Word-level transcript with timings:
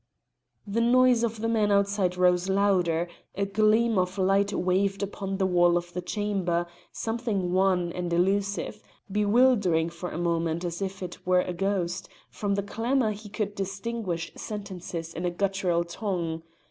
The 0.65 0.81
noise 0.81 1.23
of 1.23 1.41
the 1.41 1.47
men 1.47 1.71
outside 1.71 2.17
rose 2.17 2.49
louder; 2.49 3.07
a 3.35 3.45
gleam 3.45 3.99
of 3.99 4.17
light 4.17 4.51
waved 4.51 5.03
upon 5.03 5.37
the 5.37 5.45
wall 5.45 5.77
of 5.77 5.93
the 5.93 6.01
chamber, 6.01 6.65
something 6.91 7.51
wan 7.53 7.91
and 7.91 8.11
elusive, 8.11 8.81
bewildering 9.11 9.91
for 9.91 10.09
a 10.09 10.17
moment 10.17 10.65
as 10.65 10.81
if 10.81 11.03
it 11.03 11.23
were 11.27 11.41
a 11.41 11.53
ghost; 11.53 12.09
from 12.31 12.55
the 12.55 12.63
clamour 12.63 13.11
he 13.11 13.29
could 13.29 13.53
distinguish 13.53 14.31
sentences 14.35 15.13
in 15.13 15.23
a 15.23 15.29
guttural 15.29 15.83
tongue. 15.83 16.41